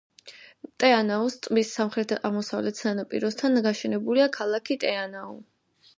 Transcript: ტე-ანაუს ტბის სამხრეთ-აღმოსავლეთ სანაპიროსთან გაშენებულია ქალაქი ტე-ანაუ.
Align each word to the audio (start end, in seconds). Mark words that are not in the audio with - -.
ტე-ანაუს 0.83 1.35
ტბის 1.47 1.73
სამხრეთ-აღმოსავლეთ 1.79 2.81
სანაპიროსთან 2.85 3.63
გაშენებულია 3.69 4.29
ქალაქი 4.39 4.79
ტე-ანაუ. 4.87 5.41